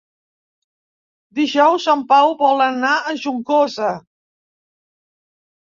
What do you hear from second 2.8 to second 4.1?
a Juncosa.